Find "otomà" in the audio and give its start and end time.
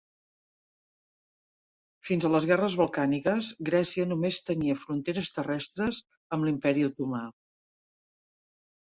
6.87-7.21